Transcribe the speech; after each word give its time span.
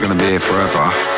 not 0.00 0.02
to 0.18 0.24
be 0.24 0.30
here 0.30 0.40
forever. 0.40 1.13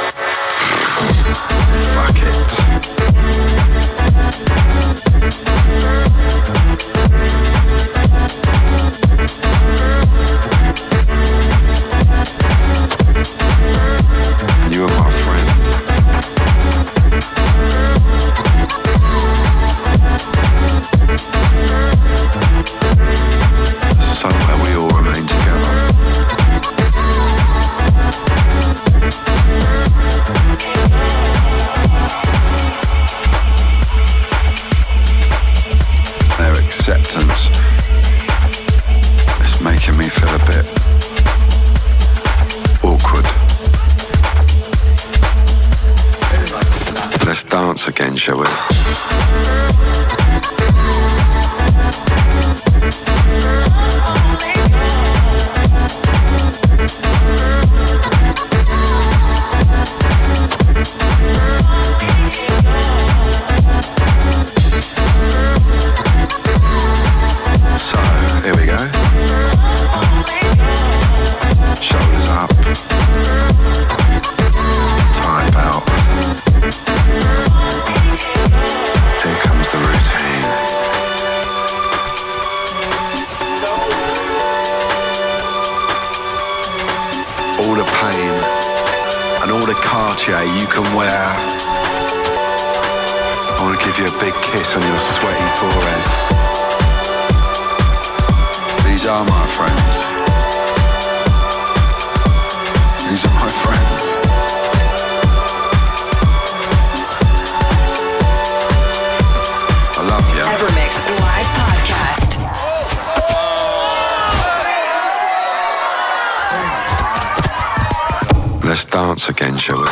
Let's 118.77 118.85
dance 118.85 119.29
again, 119.31 119.57
shall 119.57 119.79
we? 119.79 119.87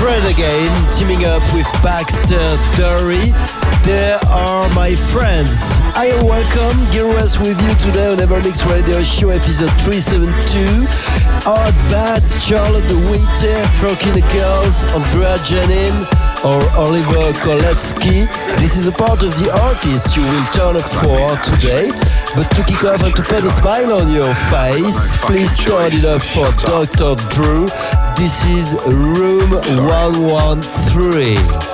Fred 0.00 0.24
again, 0.24 0.72
teaming 0.96 1.26
up 1.26 1.42
with 1.52 1.68
Baxter 1.82 2.38
Dury. 2.72 3.34
They 3.84 4.16
are 4.30 4.72
my 4.72 4.94
friends. 4.94 5.76
I 5.94 6.08
welcome, 6.24 6.90
Gil 6.90 7.10
Everest 7.10 7.38
with 7.40 7.60
you 7.68 7.74
today 7.76 8.12
on 8.12 8.16
Evermix 8.16 8.64
Radio 8.64 9.02
Show 9.02 9.28
episode 9.28 9.68
372. 9.78 11.23
Art 11.46 11.74
Bats, 11.90 12.42
Charlotte 12.42 12.86
de 12.86 12.96
Witte, 13.10 13.52
Frankie 13.76 14.12
the 14.12 14.22
Girls, 14.32 14.82
Andrea 14.94 15.36
Janin, 15.44 15.92
or 16.40 16.64
Oliver 16.72 17.34
Koletzki. 17.44 18.26
This 18.60 18.76
is 18.76 18.86
a 18.86 18.92
part 18.92 19.22
of 19.22 19.36
the 19.36 19.52
artists 19.62 20.16
you 20.16 20.22
will 20.22 20.44
turn 20.52 20.76
up 20.76 20.82
for 20.82 21.36
today. 21.44 21.90
But 22.34 22.48
to 22.56 22.64
kick 22.64 22.82
off 22.84 23.02
and 23.04 23.14
to 23.16 23.22
put 23.22 23.44
a 23.44 23.50
smile 23.50 23.92
on 23.92 24.10
your 24.10 24.32
face, 24.48 25.16
please 25.20 25.58
turn 25.58 25.92
it 25.92 26.06
up 26.06 26.22
for 26.22 26.50
Dr. 26.64 27.14
Drew. 27.28 27.68
This 28.16 28.46
is 28.46 28.72
Room 28.86 29.50
113. 29.52 31.73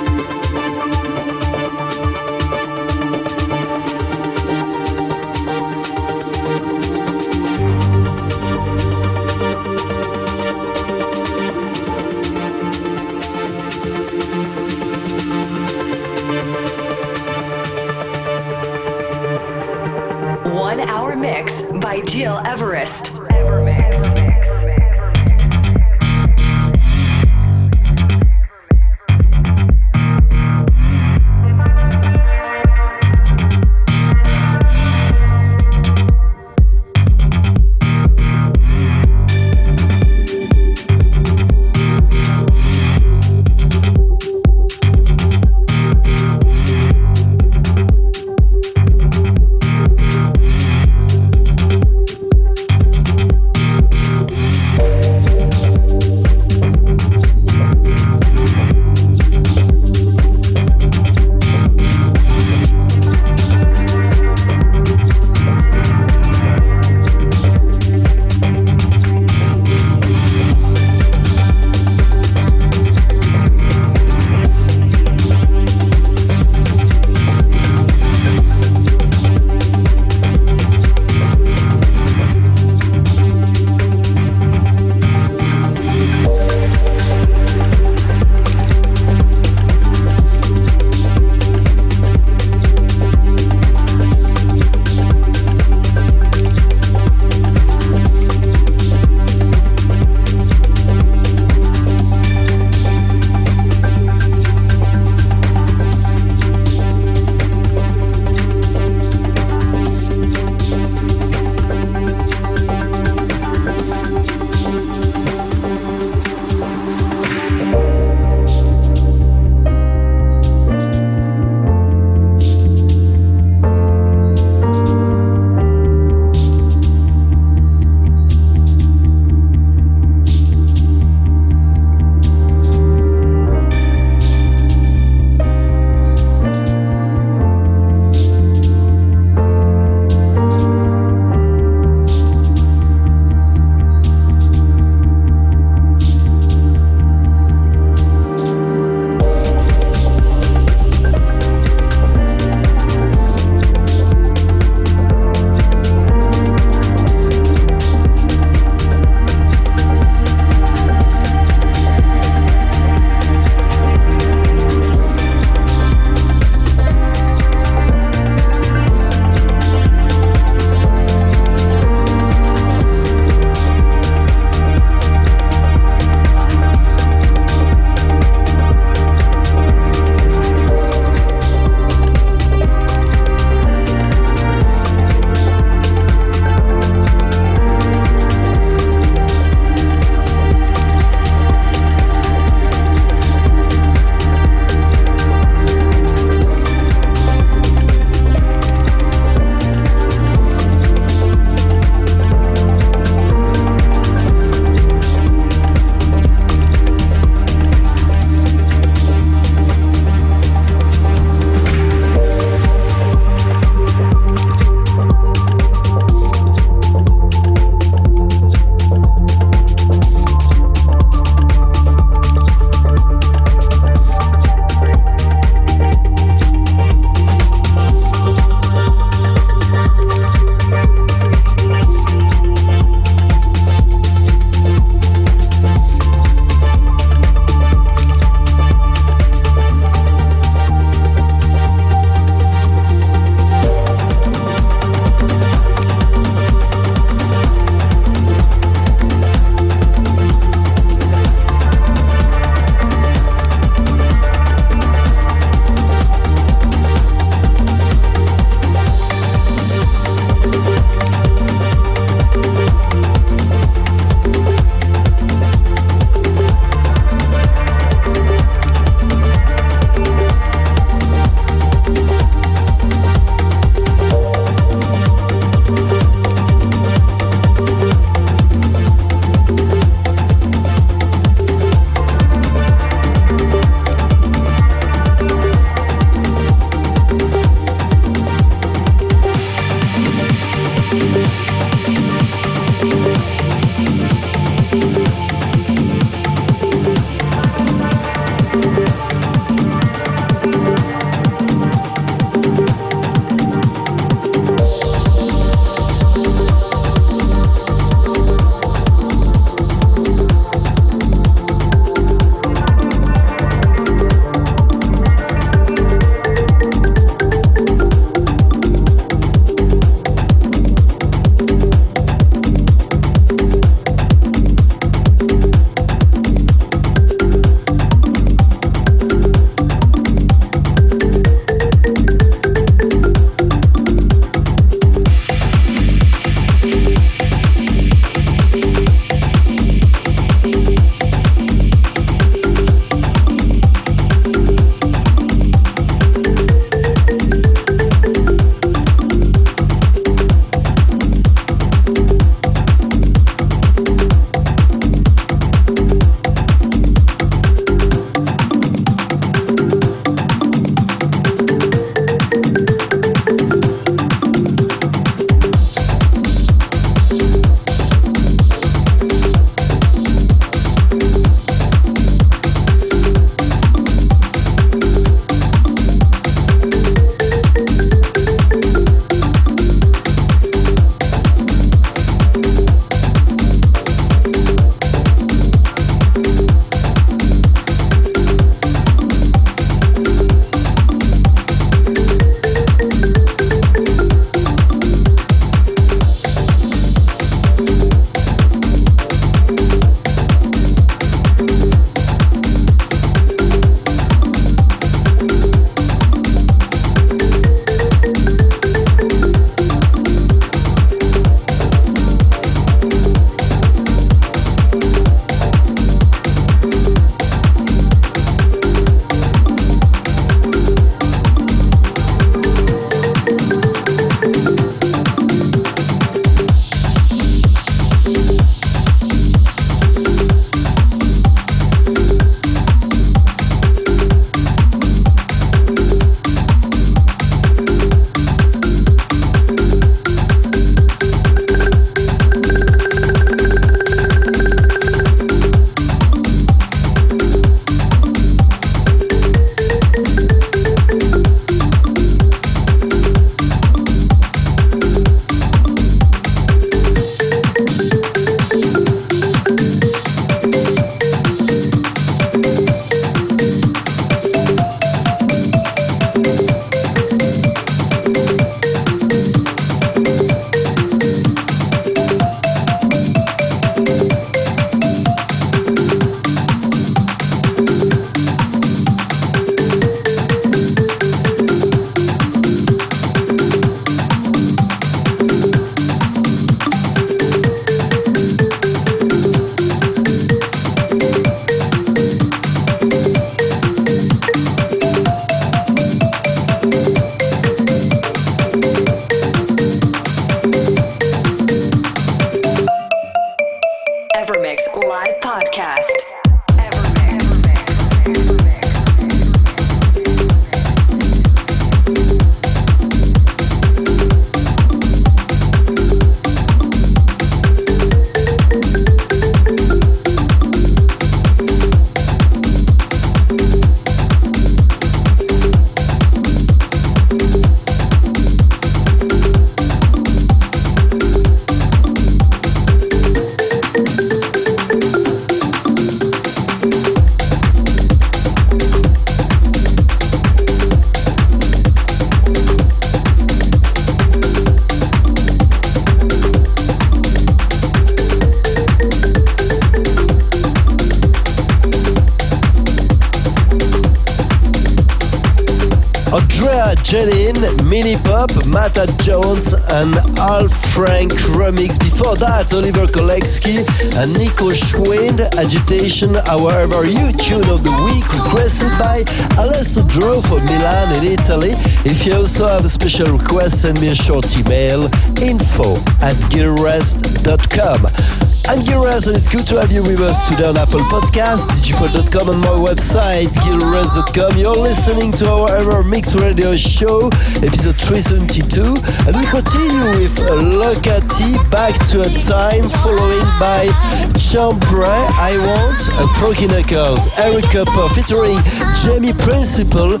Mini 558.18 558.50
Mata 558.50 558.86
Jones, 558.98 559.52
and 559.54 559.94
Al 560.18 560.48
Frank 560.48 561.12
remix. 561.38 561.78
Before 561.78 562.16
that, 562.16 562.52
Oliver 562.52 562.86
Koletzki 562.86 563.58
and 563.94 564.10
Niko 564.16 564.50
Schwind, 564.50 565.20
Agitation, 565.38 566.14
however, 566.26 566.84
you 566.84 567.12
tune 567.12 567.48
of 567.48 567.62
the 567.62 567.70
week 567.86 568.02
requested 568.18 568.74
by 568.74 569.04
Alessandro 569.38 570.20
from 570.20 570.44
Milan 570.46 570.96
in 570.98 571.12
Italy. 571.12 571.52
If 571.86 572.06
you 572.06 572.14
also 572.14 572.48
have 572.48 572.64
a 572.64 572.68
special 572.68 573.06
request, 573.16 573.62
send 573.62 573.80
me 573.80 573.88
a 573.90 573.94
short 573.94 574.26
email 574.36 574.84
info 575.22 575.76
at 576.02 576.18
gileverest.com. 576.34 578.17
I'm 578.48 578.64
Gil 578.64 578.80
Everest 578.80 579.08
and 579.08 579.14
it's 579.14 579.28
good 579.28 579.46
to 579.48 579.60
have 579.60 579.70
you 579.70 579.82
with 579.82 580.00
us 580.00 580.26
today 580.26 580.48
on 580.48 580.56
Apple 580.56 580.80
Podcast, 580.88 581.52
digipod.com 581.52 582.30
and 582.32 582.40
my 582.40 582.56
website, 582.56 583.28
gileverest.com. 583.44 584.38
You're 584.40 584.56
listening 584.56 585.12
to 585.20 585.28
our 585.28 585.56
Ever 585.56 585.84
Mix 585.84 586.14
Radio 586.14 586.56
Show, 586.56 587.12
episode 587.44 587.76
372, 587.76 588.80
and 589.04 589.12
we 589.12 589.28
continue 589.28 590.00
with 590.00 590.16
Locati 590.32 591.36
back 591.52 591.76
to 591.92 592.00
a 592.00 592.10
time 592.24 592.72
following 592.80 593.28
by 593.36 593.68
Chambray, 594.16 594.96
I 595.20 595.36
Want, 595.44 595.84
and 596.00 596.08
Frankie 596.16 596.48
Knuckles, 596.48 597.04
Eric 597.20 597.52
Kupper 597.52 597.92
featuring 597.92 598.40
Jamie 598.80 599.12
Principle, 599.12 600.00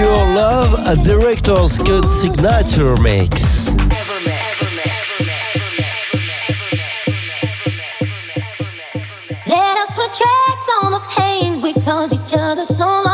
Your 0.00 0.20
Love, 0.32 0.72
a 0.88 0.96
director's 0.96 1.76
cut 1.76 2.08
signature 2.08 2.96
mix. 3.04 3.68
Cause 12.62 12.80
each 12.80 13.11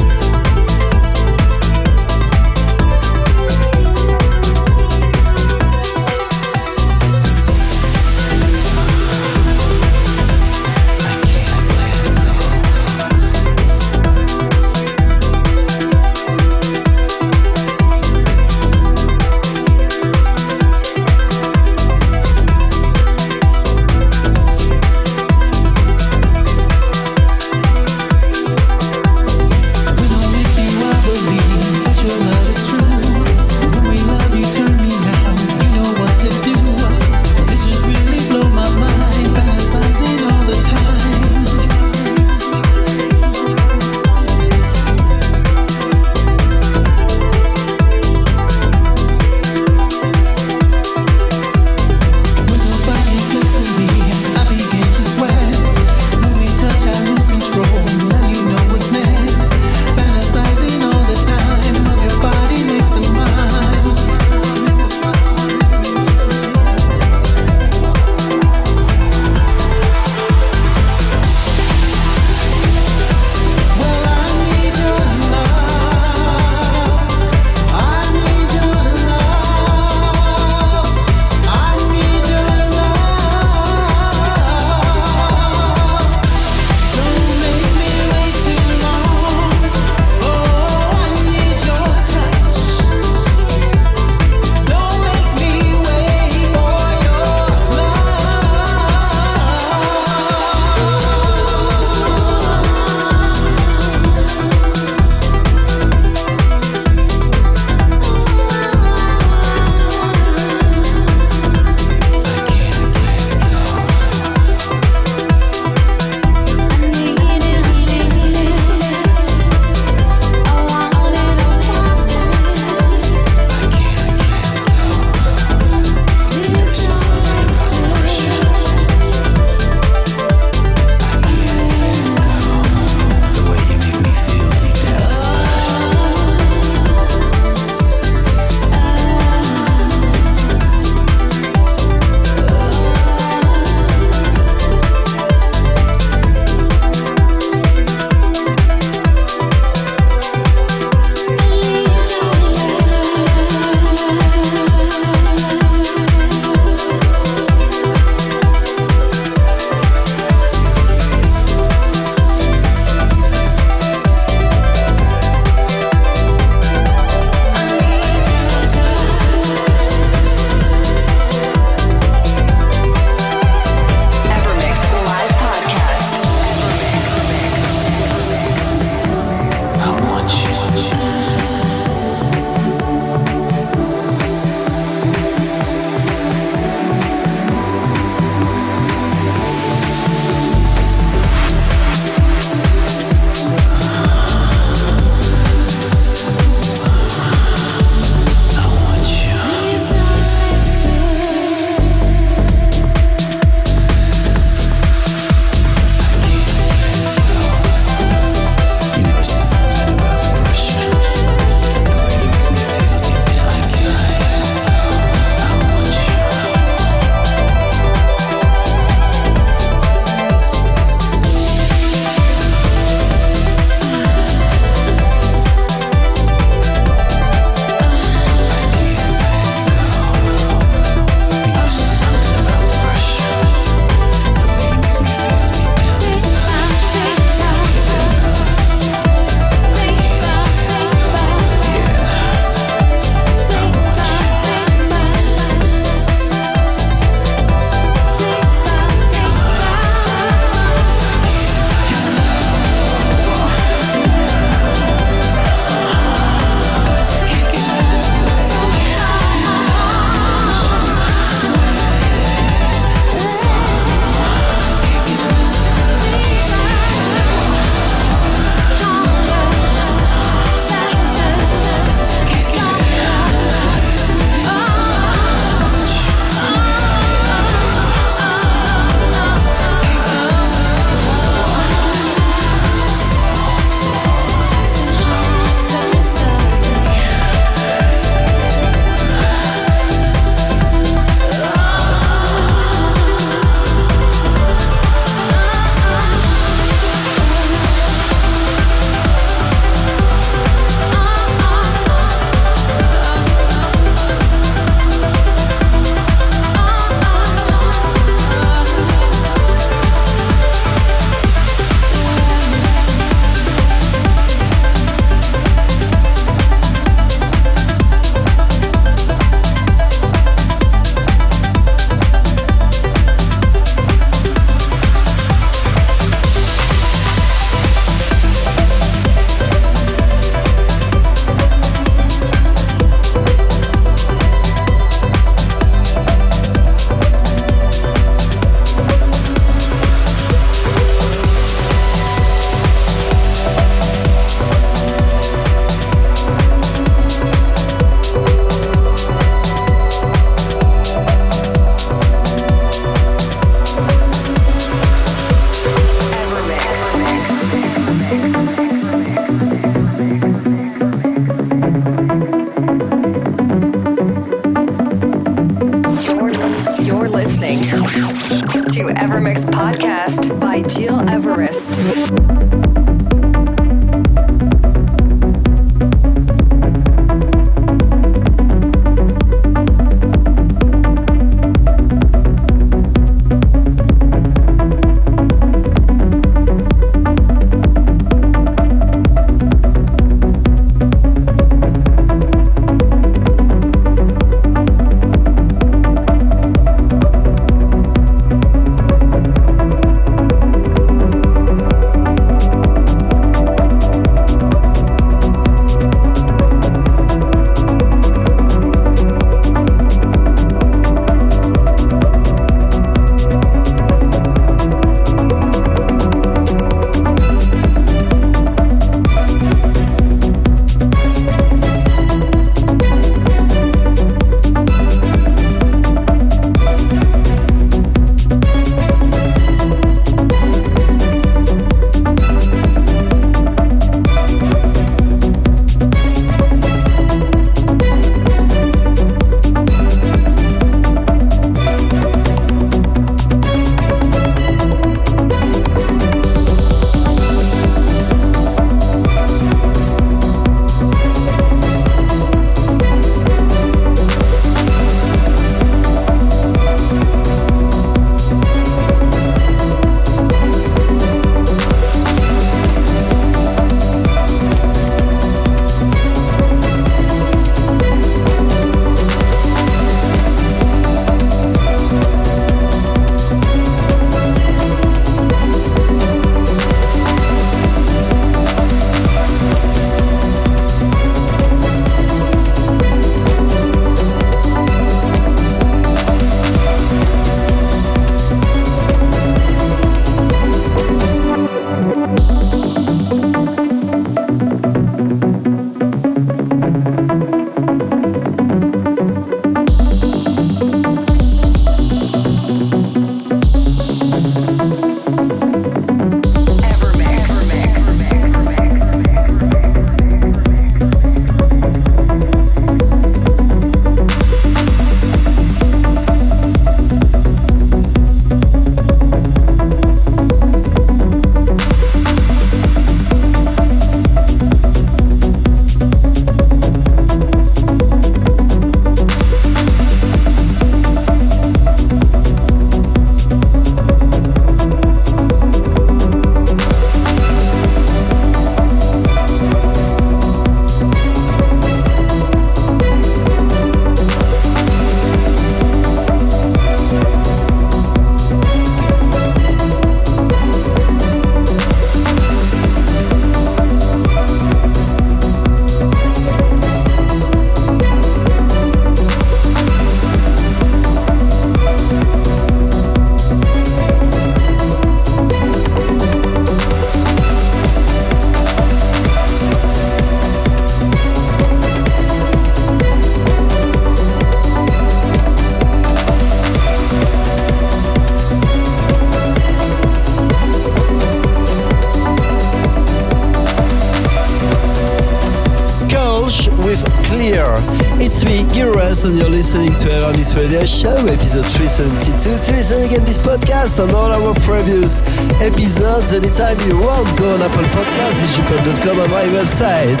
and 589.04 589.18
you're 589.18 589.30
listening 589.30 589.72
to 589.72 589.88
EverMix 589.88 590.36
Radio 590.36 590.64
Show, 590.64 590.94
episode 591.06 591.46
372. 591.46 592.44
To 592.44 592.52
listen 592.52 592.82
again 592.82 593.04
this 593.04 593.18
podcast 593.18 593.82
and 593.82 593.92
all 593.92 594.10
our 594.10 594.34
previous 594.40 595.00
episodes 595.40 596.12
anytime 596.12 596.58
you 596.68 596.76
want, 596.76 597.06
go 597.16 597.34
on 597.34 597.42
Apple 597.42 597.64
Podcasts, 597.70 598.20
digipod.com, 598.20 599.00
and 599.00 599.10
my 599.10 599.24
website, 599.32 600.00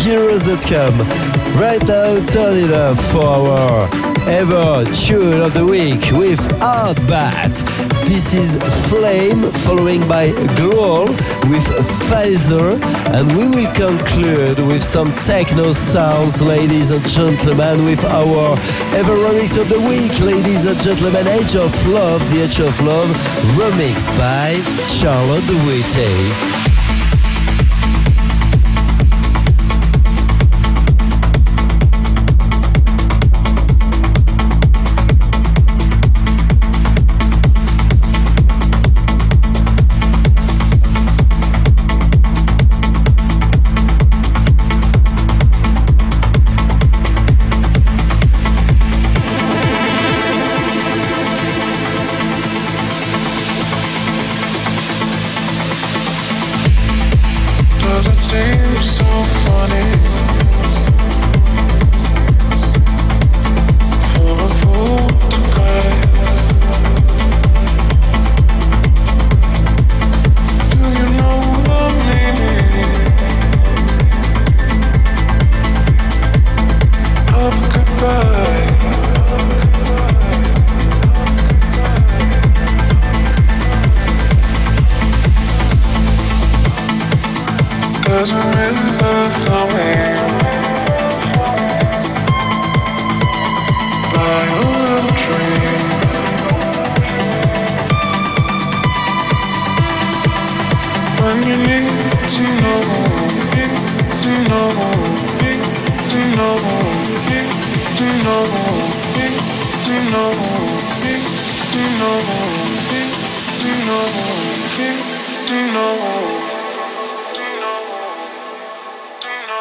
gileverest.com. 0.00 0.98
Right 1.60 1.82
now, 1.86 2.24
turn 2.24 2.56
it 2.56 2.72
up 2.72 2.96
for 3.10 3.24
our 3.24 4.07
ever 4.28 4.84
tune 4.92 5.40
of 5.40 5.54
the 5.54 5.64
week 5.64 6.12
with 6.12 6.38
Artbat. 6.60 7.64
This 8.04 8.34
is 8.34 8.56
Flame, 8.88 9.42
following 9.64 10.06
by 10.06 10.32
Glow 10.56 11.06
with 11.48 11.64
Phaser, 12.08 12.76
and 13.16 13.36
we 13.36 13.48
will 13.48 13.72
conclude 13.72 14.58
with 14.66 14.82
some 14.82 15.14
techno 15.16 15.72
sounds, 15.72 16.42
ladies 16.42 16.90
and 16.90 17.06
gentlemen, 17.08 17.84
with 17.84 18.04
our 18.04 18.52
ever 18.94 19.16
remix 19.16 19.58
of 19.60 19.68
the 19.70 19.80
week, 19.88 20.12
ladies 20.20 20.66
and 20.66 20.78
gentlemen, 20.80 21.26
Age 21.26 21.56
of 21.56 21.72
Love, 21.88 22.20
The 22.30 22.42
Age 22.44 22.60
of 22.60 22.78
Love, 22.84 23.08
remixed 23.56 24.12
by 24.18 24.52
Charlotte 24.88 25.46
de 25.46 25.56
Witte. 25.66 26.77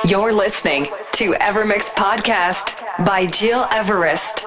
You're 0.10 0.34
listening 0.34 0.86
to 1.14 1.32
Evermix 1.34 1.90
Podcast 1.94 3.06
by 3.06 3.26
Gil 3.26 3.66
Everest. 3.72 4.47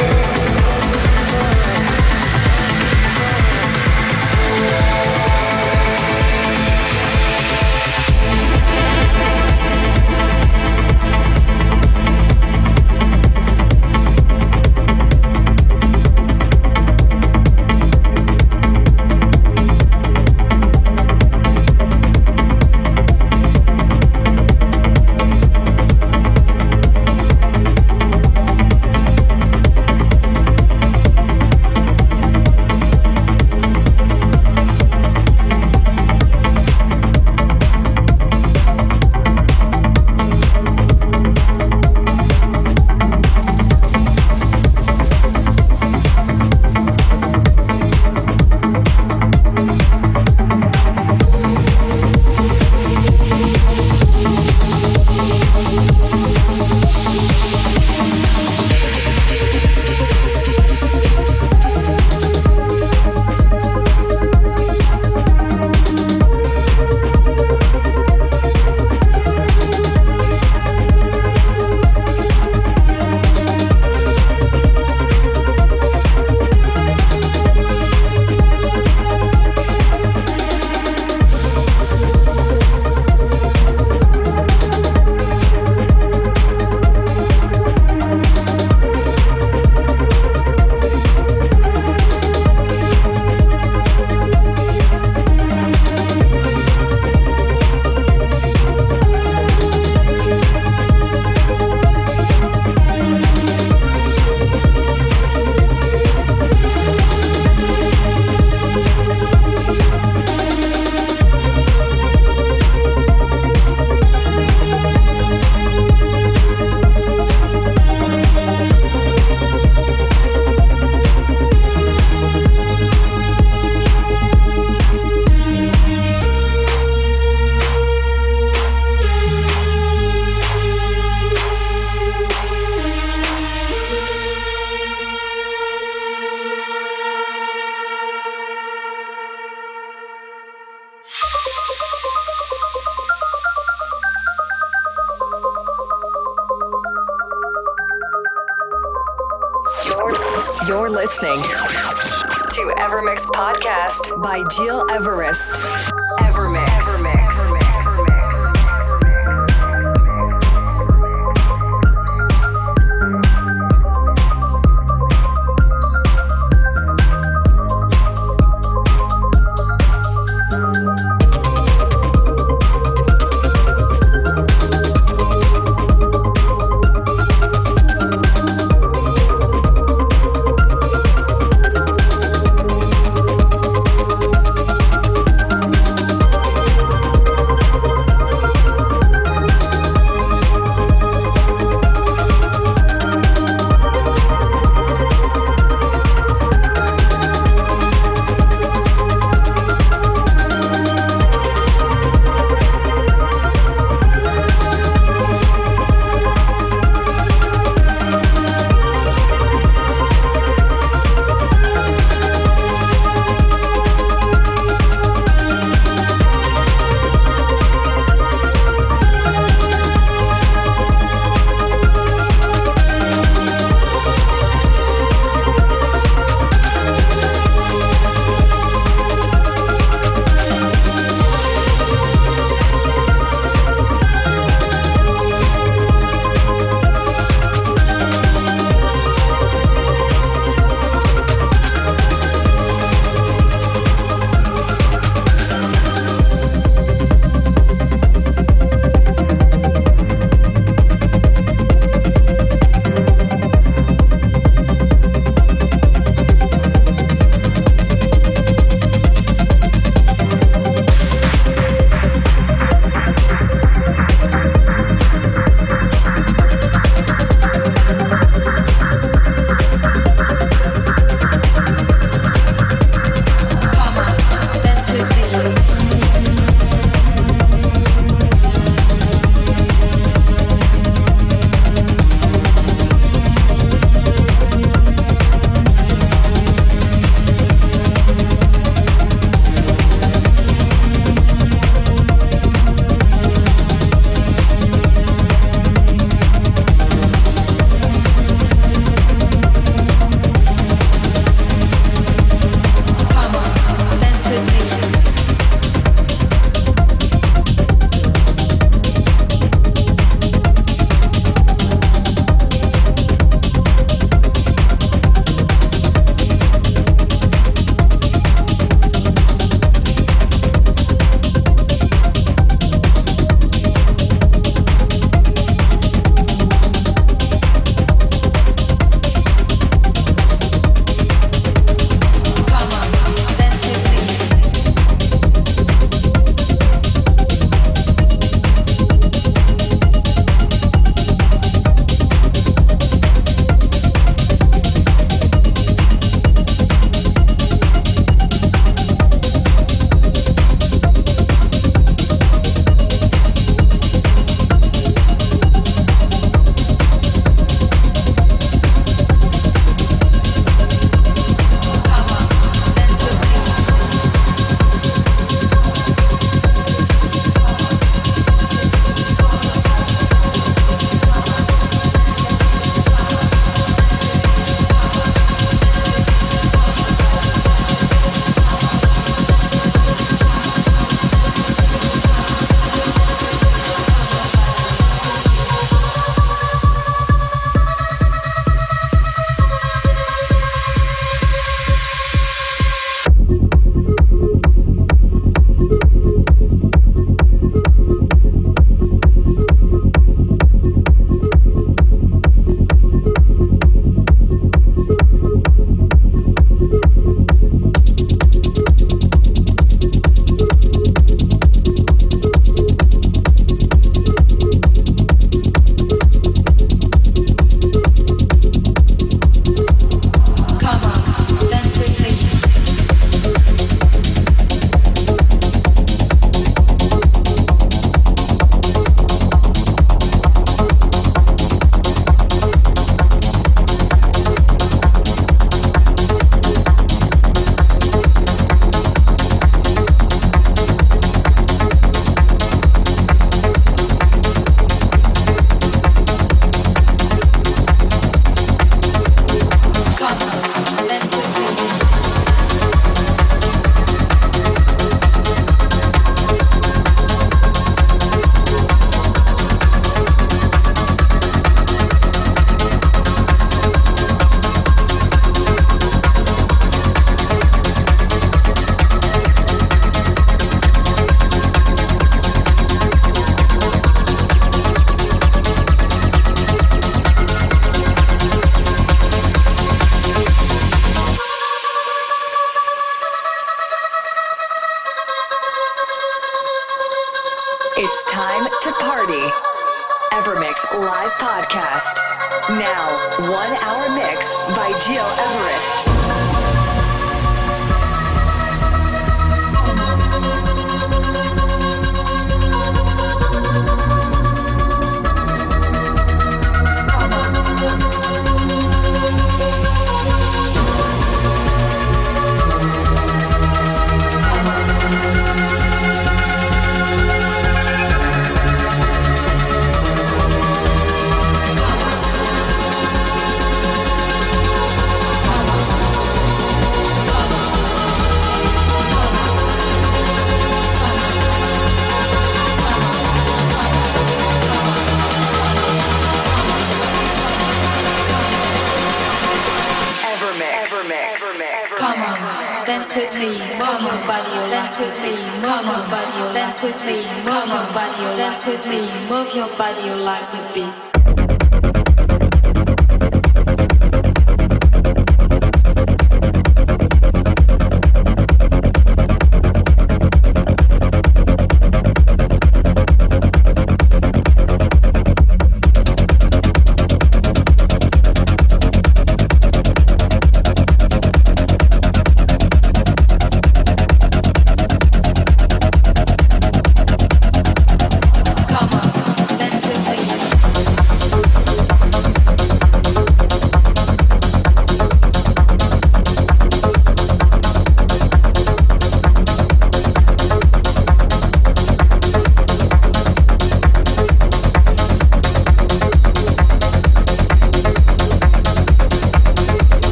move 549.59 549.85
your 549.85 549.97
body 549.97 550.03
like 550.03 550.23
a 550.33 550.70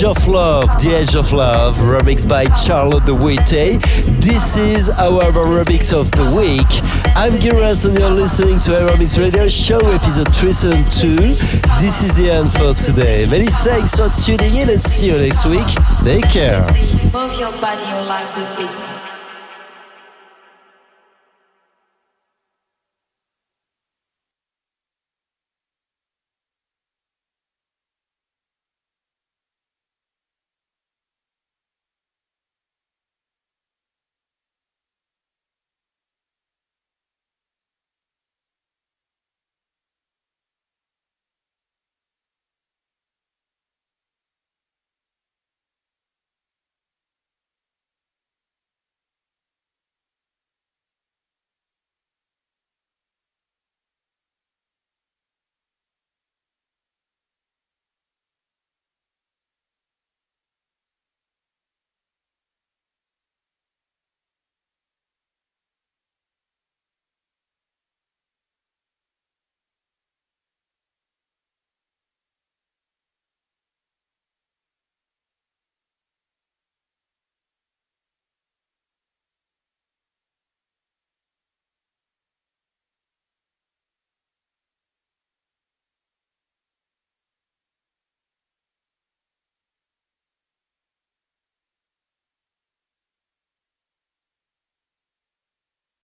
beat. 0.00 0.10
of 0.10 0.28
Love, 0.28 0.68
The 0.78 0.94
Edge 0.94 1.14
of 1.14 1.32
Love, 1.32 1.76
remixed 1.76 2.28
by 2.28 2.44
Charlotte 2.54 3.04
de 3.04 3.14
Witte. 3.14 3.80
This 4.20 4.56
is 4.56 4.90
our 4.90 5.30
remix 5.32 5.92
of 5.92 6.10
the 6.12 6.24
week. 6.34 6.66
I'm 7.16 7.38
Gil 7.38 7.56
Everest 7.56 7.84
and 7.84 7.98
you're 7.98 8.10
listening 8.10 8.58
to 8.60 8.70
EverMix 8.70 9.18
Radio 9.18 9.48
Show 9.48 9.80
episode 9.90 10.34
372. 10.34 11.36
This 11.78 12.02
is 12.02 12.16
the 12.16 12.30
end 12.30 12.50
for 12.50 12.72
today. 12.74 13.26
Many 13.26 13.46
thanks 13.46 13.96
for 13.96 14.08
tuning 14.08 14.54
in 14.56 14.70
and 14.70 14.80
see 14.80 15.08
you 15.08 15.18
next 15.18 15.44
week. 15.46 15.68
Take 16.02 16.28
care. 16.30 16.60
Move 17.12 17.38
your 17.38 17.52
body, 17.60 17.82
your 17.88 18.02
legs 18.02 18.36
a 18.36 18.54
bit. 18.56 18.89